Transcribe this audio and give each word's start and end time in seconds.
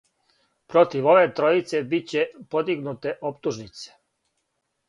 Против 0.73 1.09
ове 1.11 1.27
тројице 1.41 1.81
биће 1.91 2.25
подигнуте 2.57 3.17
оптужнице. 3.33 3.97